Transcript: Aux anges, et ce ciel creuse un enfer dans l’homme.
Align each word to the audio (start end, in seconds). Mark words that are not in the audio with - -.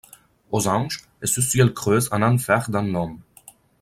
Aux 0.51 0.67
anges, 0.67 1.05
et 1.21 1.27
ce 1.27 1.41
ciel 1.43 1.75
creuse 1.75 2.09
un 2.11 2.23
enfer 2.23 2.71
dans 2.71 2.81
l’homme. 2.81 3.19